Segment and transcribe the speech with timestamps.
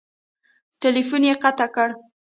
[0.81, 1.89] ټیلیفون یې قطع کړ!